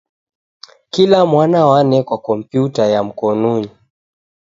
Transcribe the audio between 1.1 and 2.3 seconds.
mwana wanekwa